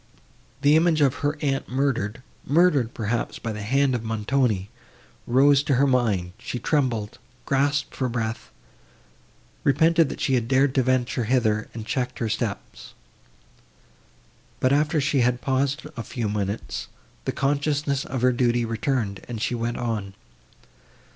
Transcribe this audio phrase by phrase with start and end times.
[0.63, 4.67] The image of her aunt murdered—murdered, perhaps, by the hand of Montoni,
[5.27, 11.25] rose to her mind; she trembled, gasped for breath—repented that she had dared to venture
[11.25, 12.95] hither, and checked her steps.
[14.59, 16.87] But, after she had paused a few minutes,
[17.25, 20.15] the consciousness of her duty returned, and she went on.